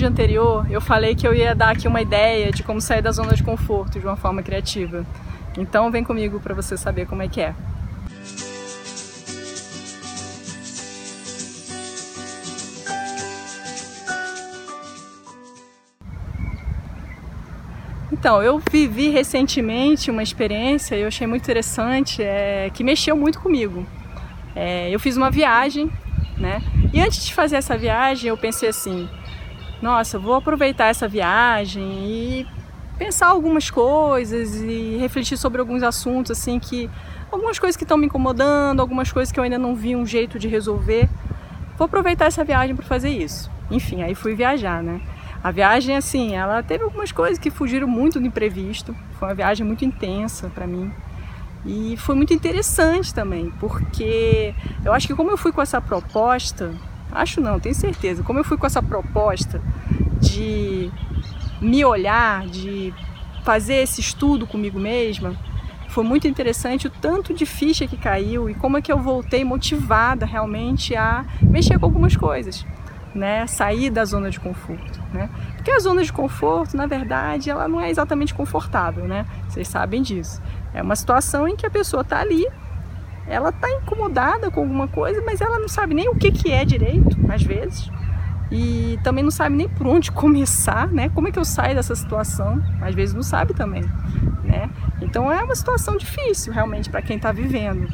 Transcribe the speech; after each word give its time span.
vídeo 0.00 0.08
anterior 0.08 0.66
eu 0.70 0.80
falei 0.80 1.14
que 1.14 1.28
eu 1.28 1.34
ia 1.34 1.54
dar 1.54 1.72
aqui 1.72 1.86
uma 1.86 2.00
ideia 2.00 2.50
de 2.50 2.62
como 2.62 2.80
sair 2.80 3.02
da 3.02 3.12
zona 3.12 3.34
de 3.34 3.42
conforto 3.42 4.00
de 4.00 4.06
uma 4.06 4.16
forma 4.16 4.42
criativa. 4.42 5.04
Então 5.58 5.90
vem 5.90 6.02
comigo 6.02 6.40
para 6.40 6.54
você 6.54 6.74
saber 6.74 7.06
como 7.06 7.20
é 7.20 7.28
que 7.28 7.38
é. 7.42 7.54
Então, 18.10 18.42
eu 18.42 18.58
vivi 18.70 19.08
recentemente 19.08 20.10
uma 20.10 20.22
experiência 20.22 20.94
e 20.94 21.02
eu 21.02 21.08
achei 21.08 21.26
muito 21.26 21.42
interessante, 21.42 22.22
é, 22.22 22.70
que 22.72 22.84
mexeu 22.84 23.16
muito 23.16 23.40
comigo. 23.40 23.86
É, 24.54 24.90
eu 24.90 25.00
fiz 25.00 25.16
uma 25.16 25.30
viagem, 25.30 25.90
né? 26.36 26.62
E 26.92 27.00
antes 27.00 27.24
de 27.24 27.32
fazer 27.32 27.56
essa 27.56 27.78
viagem, 27.78 28.28
eu 28.28 28.36
pensei 28.36 28.68
assim: 28.68 29.08
nossa, 29.82 30.18
vou 30.18 30.34
aproveitar 30.34 30.86
essa 30.86 31.08
viagem 31.08 31.82
e 31.82 32.46
pensar 32.98 33.28
algumas 33.28 33.70
coisas 33.70 34.56
e 34.56 34.98
refletir 34.98 35.38
sobre 35.38 35.60
alguns 35.60 35.82
assuntos, 35.82 36.32
assim, 36.32 36.58
que. 36.58 36.90
algumas 37.32 37.58
coisas 37.58 37.76
que 37.76 37.84
estão 37.84 37.96
me 37.96 38.06
incomodando, 38.06 38.80
algumas 38.80 39.10
coisas 39.10 39.32
que 39.32 39.40
eu 39.40 39.44
ainda 39.44 39.58
não 39.58 39.74
vi 39.74 39.96
um 39.96 40.04
jeito 40.04 40.38
de 40.38 40.48
resolver. 40.48 41.08
Vou 41.78 41.86
aproveitar 41.86 42.26
essa 42.26 42.44
viagem 42.44 42.76
para 42.76 42.84
fazer 42.84 43.08
isso. 43.08 43.50
Enfim, 43.70 44.02
aí 44.02 44.14
fui 44.14 44.34
viajar, 44.34 44.82
né? 44.82 45.00
A 45.42 45.50
viagem, 45.50 45.96
assim, 45.96 46.34
ela 46.34 46.62
teve 46.62 46.84
algumas 46.84 47.10
coisas 47.10 47.38
que 47.38 47.50
fugiram 47.50 47.88
muito 47.88 48.20
do 48.20 48.26
imprevisto. 48.26 48.94
Foi 49.18 49.28
uma 49.28 49.34
viagem 49.34 49.66
muito 49.66 49.82
intensa 49.82 50.50
para 50.54 50.66
mim. 50.66 50.92
E 51.64 51.96
foi 51.96 52.14
muito 52.14 52.34
interessante 52.34 53.14
também, 53.14 53.50
porque 53.58 54.54
eu 54.84 54.92
acho 54.92 55.06
que 55.06 55.14
como 55.14 55.30
eu 55.30 55.38
fui 55.38 55.52
com 55.52 55.62
essa 55.62 55.80
proposta, 55.80 56.74
acho 57.12 57.40
não, 57.40 57.60
tenho 57.60 57.74
certeza, 57.74 58.22
como 58.22 58.38
eu 58.38 58.44
fui 58.44 58.56
com 58.56 58.66
essa 58.66 58.82
proposta 58.82 59.60
de 60.20 60.90
me 61.60 61.84
olhar, 61.84 62.46
de 62.46 62.92
fazer 63.44 63.76
esse 63.76 64.00
estudo 64.00 64.46
comigo 64.46 64.78
mesma, 64.78 65.34
foi 65.88 66.04
muito 66.04 66.28
interessante 66.28 66.86
o 66.86 66.90
tanto 66.90 67.34
de 67.34 67.44
ficha 67.44 67.86
que 67.86 67.96
caiu 67.96 68.48
e 68.48 68.54
como 68.54 68.78
é 68.78 68.82
que 68.82 68.92
eu 68.92 68.98
voltei 68.98 69.44
motivada 69.44 70.24
realmente 70.24 70.94
a 70.94 71.24
mexer 71.42 71.78
com 71.78 71.86
algumas 71.86 72.16
coisas 72.16 72.64
né, 73.14 73.46
sair 73.46 73.90
da 73.90 74.04
zona 74.04 74.30
de 74.30 74.38
conforto, 74.38 75.00
né? 75.12 75.28
Porque 75.56 75.70
a 75.70 75.78
zona 75.78 76.02
de 76.02 76.12
conforto, 76.12 76.76
na 76.76 76.86
verdade, 76.86 77.50
ela 77.50 77.66
não 77.66 77.80
é 77.80 77.90
exatamente 77.90 78.32
confortável, 78.32 79.06
né? 79.06 79.26
Vocês 79.48 79.68
sabem 79.68 80.02
disso. 80.02 80.40
É 80.72 80.82
uma 80.82 80.96
situação 80.96 81.48
em 81.48 81.56
que 81.56 81.66
a 81.66 81.70
pessoa 81.70 82.02
está 82.02 82.20
ali, 82.20 82.46
ela 83.30 83.50
está 83.50 83.70
incomodada 83.70 84.50
com 84.50 84.60
alguma 84.60 84.88
coisa, 84.88 85.22
mas 85.24 85.40
ela 85.40 85.58
não 85.58 85.68
sabe 85.68 85.94
nem 85.94 86.08
o 86.08 86.16
que, 86.16 86.32
que 86.32 86.50
é 86.50 86.64
direito, 86.64 87.16
às 87.32 87.42
vezes, 87.42 87.88
e 88.50 88.98
também 89.04 89.22
não 89.22 89.30
sabe 89.30 89.54
nem 89.54 89.68
por 89.68 89.86
onde 89.86 90.10
começar, 90.12 90.88
né? 90.88 91.08
Como 91.10 91.28
é 91.28 91.30
que 91.30 91.38
eu 91.38 91.44
saio 91.44 91.76
dessa 91.76 91.94
situação? 91.94 92.60
Às 92.82 92.94
vezes 92.94 93.14
não 93.14 93.22
sabe 93.22 93.54
também, 93.54 93.82
né? 94.42 94.68
Então 95.00 95.30
é 95.32 95.42
uma 95.42 95.54
situação 95.54 95.96
difícil 95.96 96.52
realmente 96.52 96.90
para 96.90 97.00
quem 97.00 97.16
está 97.16 97.30
vivendo. 97.30 97.88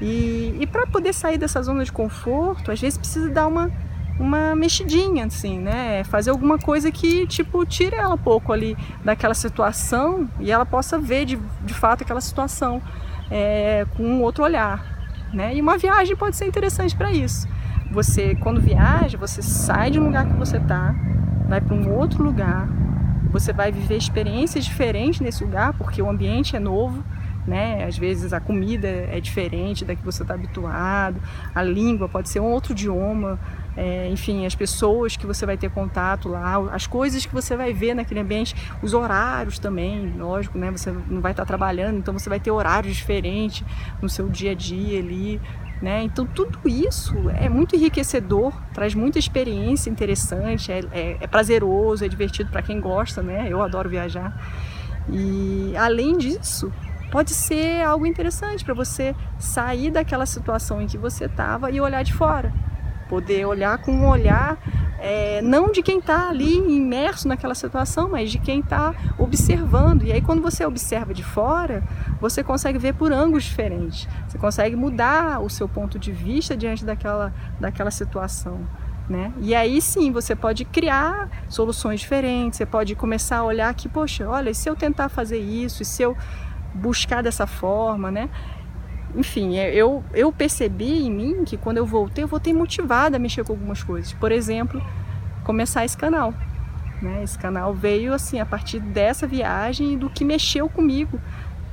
E, 0.00 0.56
e 0.58 0.66
para 0.66 0.86
poder 0.86 1.12
sair 1.12 1.38
dessa 1.38 1.62
zona 1.62 1.84
de 1.84 1.92
conforto, 1.92 2.72
às 2.72 2.80
vezes 2.80 2.98
precisa 2.98 3.28
dar 3.30 3.46
uma 3.46 3.70
uma 4.18 4.54
mexidinha, 4.54 5.24
assim, 5.24 5.58
né? 5.58 6.04
Fazer 6.04 6.28
alguma 6.30 6.58
coisa 6.58 6.92
que, 6.92 7.26
tipo, 7.26 7.64
tire 7.64 7.96
ela 7.96 8.16
um 8.16 8.18
pouco 8.18 8.52
ali 8.52 8.76
daquela 9.02 9.32
situação 9.32 10.28
e 10.38 10.52
ela 10.52 10.66
possa 10.66 10.98
ver 10.98 11.24
de, 11.24 11.38
de 11.64 11.72
fato 11.72 12.02
aquela 12.02 12.20
situação 12.20 12.82
é, 13.30 13.86
com 13.96 14.02
um 14.02 14.22
outro 14.22 14.44
olhar, 14.44 14.84
né? 15.32 15.54
E 15.54 15.60
uma 15.60 15.78
viagem 15.78 16.16
pode 16.16 16.36
ser 16.36 16.46
interessante 16.46 16.96
para 16.96 17.12
isso. 17.12 17.48
Você, 17.90 18.34
quando 18.36 18.60
viaja, 18.60 19.16
você 19.18 19.42
sai 19.42 19.90
de 19.90 19.98
um 19.98 20.04
lugar 20.04 20.26
que 20.26 20.34
você 20.34 20.56
está, 20.56 20.94
vai 21.48 21.60
para 21.60 21.74
um 21.74 21.92
outro 21.92 22.22
lugar, 22.22 22.68
você 23.30 23.52
vai 23.52 23.70
viver 23.70 23.96
experiências 23.96 24.64
diferentes 24.64 25.20
nesse 25.20 25.44
lugar, 25.44 25.72
porque 25.74 26.02
o 26.02 26.08
ambiente 26.08 26.56
é 26.56 26.60
novo, 26.60 27.04
né? 27.46 27.84
Às 27.84 27.96
vezes 27.96 28.32
a 28.32 28.40
comida 28.40 28.86
é 28.86 29.20
diferente 29.20 29.84
da 29.84 29.94
que 29.94 30.04
você 30.04 30.22
está 30.22 30.34
habituado, 30.34 31.20
a 31.54 31.62
língua 31.62 32.08
pode 32.08 32.28
ser 32.28 32.40
um 32.40 32.46
outro 32.46 32.72
idioma, 32.72 33.38
é, 33.80 34.10
enfim, 34.10 34.44
as 34.44 34.54
pessoas 34.54 35.16
que 35.16 35.26
você 35.26 35.46
vai 35.46 35.56
ter 35.56 35.70
contato 35.70 36.28
lá, 36.28 36.68
as 36.70 36.86
coisas 36.86 37.24
que 37.24 37.32
você 37.32 37.56
vai 37.56 37.72
ver 37.72 37.94
naquele 37.94 38.20
ambiente, 38.20 38.54
os 38.82 38.92
horários 38.92 39.58
também, 39.58 40.12
lógico, 40.18 40.58
né? 40.58 40.70
Você 40.70 40.92
não 41.08 41.22
vai 41.22 41.32
estar 41.32 41.46
trabalhando, 41.46 41.96
então 41.96 42.12
você 42.12 42.28
vai 42.28 42.38
ter 42.38 42.50
horários 42.50 42.94
diferentes 42.94 43.64
no 44.02 44.06
seu 44.06 44.28
dia 44.28 44.50
a 44.50 44.54
dia 44.54 44.98
ali. 44.98 45.40
Né? 45.80 46.02
Então 46.02 46.26
tudo 46.26 46.58
isso 46.68 47.14
é 47.30 47.48
muito 47.48 47.74
enriquecedor, 47.74 48.52
traz 48.74 48.94
muita 48.94 49.18
experiência 49.18 49.88
interessante, 49.88 50.70
é, 50.70 50.80
é, 50.92 51.16
é 51.18 51.26
prazeroso, 51.26 52.04
é 52.04 52.08
divertido 52.08 52.50
para 52.50 52.60
quem 52.60 52.78
gosta, 52.78 53.22
né? 53.22 53.46
Eu 53.48 53.62
adoro 53.62 53.88
viajar. 53.88 54.38
E 55.08 55.74
além 55.74 56.18
disso, 56.18 56.70
pode 57.10 57.30
ser 57.30 57.82
algo 57.82 58.04
interessante 58.04 58.62
para 58.62 58.74
você 58.74 59.16
sair 59.38 59.90
daquela 59.90 60.26
situação 60.26 60.82
em 60.82 60.86
que 60.86 60.98
você 60.98 61.24
estava 61.24 61.70
e 61.70 61.80
olhar 61.80 62.02
de 62.02 62.12
fora 62.12 62.52
poder 63.10 63.44
olhar 63.44 63.76
com 63.78 63.90
um 63.90 64.08
olhar 64.08 64.56
é, 65.00 65.40
não 65.42 65.72
de 65.72 65.82
quem 65.82 65.98
está 65.98 66.28
ali 66.28 66.58
imerso 66.58 67.26
naquela 67.26 67.54
situação, 67.54 68.10
mas 68.10 68.30
de 68.30 68.38
quem 68.38 68.60
está 68.60 68.94
observando. 69.18 70.04
E 70.04 70.12
aí, 70.12 70.20
quando 70.20 70.40
você 70.40 70.64
observa 70.64 71.12
de 71.12 71.24
fora, 71.24 71.82
você 72.20 72.44
consegue 72.44 72.78
ver 72.78 72.94
por 72.94 73.10
ângulos 73.10 73.44
diferentes. 73.44 74.06
Você 74.28 74.38
consegue 74.38 74.76
mudar 74.76 75.40
o 75.40 75.48
seu 75.48 75.66
ponto 75.68 75.98
de 75.98 76.12
vista 76.12 76.56
diante 76.56 76.84
daquela, 76.84 77.32
daquela 77.58 77.90
situação. 77.90 78.60
Né? 79.08 79.32
E 79.40 79.56
aí 79.56 79.82
sim 79.82 80.12
você 80.12 80.36
pode 80.36 80.64
criar 80.64 81.28
soluções 81.48 81.98
diferentes, 81.98 82.58
você 82.58 82.66
pode 82.66 82.94
começar 82.94 83.38
a 83.38 83.42
olhar 83.42 83.74
que, 83.74 83.88
poxa, 83.88 84.28
olha, 84.28 84.50
e 84.50 84.54
se 84.54 84.70
eu 84.70 84.76
tentar 84.76 85.08
fazer 85.08 85.40
isso, 85.40 85.82
e 85.82 85.84
se 85.84 86.00
eu 86.00 86.16
buscar 86.72 87.20
dessa 87.20 87.44
forma, 87.44 88.08
né? 88.08 88.30
Enfim, 89.14 89.58
é, 89.58 89.74
eu, 89.74 90.04
eu 90.12 90.32
percebi 90.32 91.06
em 91.06 91.10
mim 91.10 91.44
que 91.44 91.56
quando 91.56 91.78
eu 91.78 91.86
voltei, 91.86 92.24
eu 92.24 92.28
voltei 92.28 92.52
motivada 92.52 93.16
a 93.16 93.18
mexer 93.18 93.44
com 93.44 93.52
algumas 93.52 93.82
coisas. 93.82 94.12
Por 94.12 94.32
exemplo, 94.32 94.82
começar 95.44 95.84
esse 95.84 95.96
canal. 95.96 96.34
Né? 97.02 97.22
Esse 97.22 97.38
canal 97.38 97.74
veio 97.74 98.12
assim 98.12 98.40
a 98.40 98.46
partir 98.46 98.80
dessa 98.80 99.26
viagem 99.26 99.94
e 99.94 99.96
do 99.96 100.10
que 100.10 100.24
mexeu 100.24 100.68
comigo 100.68 101.20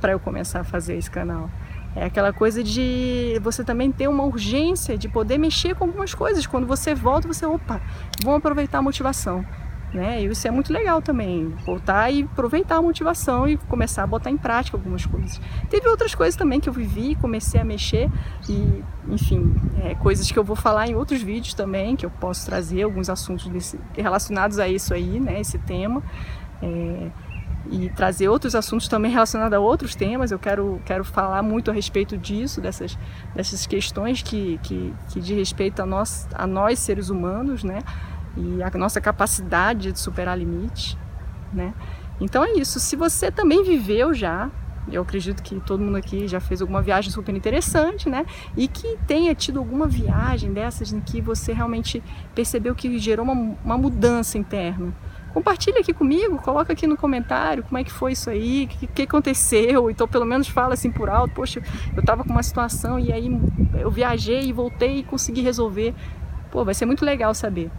para 0.00 0.12
eu 0.12 0.20
começar 0.20 0.60
a 0.60 0.64
fazer 0.64 0.96
esse 0.96 1.10
canal. 1.10 1.50
É 1.96 2.04
aquela 2.04 2.32
coisa 2.32 2.62
de 2.62 3.38
você 3.42 3.64
também 3.64 3.90
ter 3.90 4.08
uma 4.08 4.24
urgência 4.24 4.96
de 4.96 5.08
poder 5.08 5.38
mexer 5.38 5.74
com 5.74 5.84
algumas 5.84 6.14
coisas. 6.14 6.46
Quando 6.46 6.66
você 6.66 6.94
volta, 6.94 7.26
você, 7.26 7.44
opa, 7.44 7.80
vamos 8.22 8.38
aproveitar 8.38 8.78
a 8.78 8.82
motivação 8.82 9.44
né? 9.92 10.22
E 10.22 10.26
isso 10.26 10.46
é 10.46 10.50
muito 10.50 10.72
legal 10.72 11.00
também, 11.00 11.48
voltar 11.64 12.10
e 12.10 12.22
aproveitar 12.22 12.76
a 12.76 12.82
motivação 12.82 13.48
e 13.48 13.56
começar 13.56 14.02
a 14.02 14.06
botar 14.06 14.30
em 14.30 14.36
prática 14.36 14.76
algumas 14.76 15.04
coisas. 15.06 15.40
Teve 15.70 15.88
outras 15.88 16.14
coisas 16.14 16.36
também 16.36 16.60
que 16.60 16.68
eu 16.68 16.72
vivi, 16.72 17.14
comecei 17.14 17.60
a 17.60 17.64
mexer 17.64 18.10
e, 18.48 18.82
enfim, 19.08 19.54
é, 19.82 19.94
coisas 19.94 20.30
que 20.30 20.38
eu 20.38 20.44
vou 20.44 20.56
falar 20.56 20.88
em 20.88 20.94
outros 20.94 21.22
vídeos 21.22 21.54
também, 21.54 21.96
que 21.96 22.04
eu 22.04 22.10
posso 22.10 22.44
trazer 22.46 22.82
alguns 22.82 23.08
assuntos 23.08 23.48
desse, 23.48 23.78
relacionados 23.96 24.58
a 24.58 24.68
isso 24.68 24.92
aí, 24.92 25.18
né? 25.18 25.40
Esse 25.40 25.58
tema. 25.58 26.02
É, 26.62 27.10
e 27.70 27.90
trazer 27.90 28.28
outros 28.28 28.54
assuntos 28.54 28.88
também 28.88 29.10
relacionados 29.10 29.52
a 29.52 29.60
outros 29.60 29.94
temas. 29.94 30.30
Eu 30.30 30.38
quero, 30.38 30.80
quero 30.84 31.04
falar 31.04 31.42
muito 31.42 31.70
a 31.70 31.74
respeito 31.74 32.16
disso, 32.16 32.60
dessas, 32.60 32.98
dessas 33.34 33.66
questões 33.66 34.22
que, 34.22 34.58
que, 34.62 34.94
que 35.10 35.20
de 35.20 35.34
respeito 35.34 35.80
a 35.82 35.86
nós, 35.86 36.28
a 36.34 36.46
nós 36.46 36.78
seres 36.78 37.10
humanos, 37.10 37.62
né? 37.62 37.80
E 38.38 38.62
a 38.62 38.70
nossa 38.78 39.00
capacidade 39.00 39.92
de 39.92 39.98
superar 39.98 40.38
limites, 40.38 40.96
né? 41.52 41.74
Então 42.20 42.44
é 42.44 42.52
isso. 42.52 42.78
Se 42.78 42.96
você 42.96 43.30
também 43.30 43.64
viveu 43.64 44.14
já, 44.14 44.50
eu 44.90 45.02
acredito 45.02 45.42
que 45.42 45.60
todo 45.60 45.82
mundo 45.82 45.96
aqui 45.96 46.26
já 46.26 46.40
fez 46.40 46.60
alguma 46.60 46.80
viagem 46.80 47.10
super 47.10 47.34
interessante, 47.34 48.08
né? 48.08 48.24
E 48.56 48.68
que 48.68 48.96
tenha 49.06 49.34
tido 49.34 49.58
alguma 49.58 49.86
viagem 49.86 50.52
dessas 50.52 50.92
em 50.92 51.00
que 51.00 51.20
você 51.20 51.52
realmente 51.52 52.02
percebeu 52.34 52.74
que 52.74 52.98
gerou 52.98 53.24
uma, 53.24 53.56
uma 53.64 53.78
mudança 53.78 54.38
interna. 54.38 54.94
Compartilha 55.34 55.80
aqui 55.80 55.92
comigo, 55.92 56.38
coloca 56.38 56.72
aqui 56.72 56.86
no 56.86 56.96
comentário 56.96 57.62
como 57.62 57.76
é 57.76 57.84
que 57.84 57.92
foi 57.92 58.12
isso 58.12 58.30
aí, 58.30 58.64
o 58.64 58.68
que, 58.68 58.86
que, 58.86 59.02
aconteceu, 59.02 59.90
então 59.90 60.08
pelo 60.08 60.24
menos 60.24 60.48
fala 60.48 60.72
assim 60.72 60.90
por 60.90 61.10
alto, 61.10 61.34
poxa, 61.34 61.62
eu 61.94 62.02
tava 62.02 62.24
com 62.24 62.30
uma 62.30 62.42
situação 62.42 62.98
e 62.98 63.12
aí 63.12 63.28
eu 63.78 63.90
viajei 63.90 64.48
e 64.48 64.52
voltei 64.52 65.00
e 65.00 65.02
consegui 65.02 65.42
resolver. 65.42 65.94
Pô, 66.50 66.64
vai 66.64 66.72
ser 66.72 66.86
muito 66.86 67.04
legal 67.04 67.34
saber. 67.34 67.70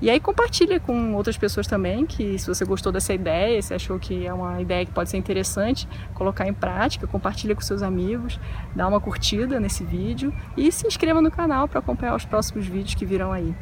E 0.00 0.08
aí 0.08 0.20
compartilha 0.20 0.78
com 0.78 1.14
outras 1.14 1.36
pessoas 1.36 1.66
também, 1.66 2.06
que 2.06 2.38
se 2.38 2.46
você 2.46 2.64
gostou 2.64 2.92
dessa 2.92 3.12
ideia, 3.12 3.60
se 3.60 3.74
achou 3.74 3.98
que 3.98 4.24
é 4.26 4.32
uma 4.32 4.60
ideia 4.60 4.86
que 4.86 4.92
pode 4.92 5.10
ser 5.10 5.16
interessante, 5.16 5.88
colocar 6.14 6.46
em 6.46 6.54
prática, 6.54 7.06
compartilha 7.06 7.54
com 7.54 7.60
seus 7.60 7.82
amigos, 7.82 8.38
dá 8.76 8.86
uma 8.86 9.00
curtida 9.00 9.58
nesse 9.58 9.82
vídeo 9.82 10.32
e 10.56 10.70
se 10.70 10.86
inscreva 10.86 11.20
no 11.20 11.30
canal 11.30 11.66
para 11.66 11.80
acompanhar 11.80 12.14
os 12.14 12.24
próximos 12.24 12.66
vídeos 12.66 12.94
que 12.94 13.04
virão 13.04 13.32
aí. 13.32 13.52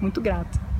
Muito 0.00 0.20
grato! 0.20 0.73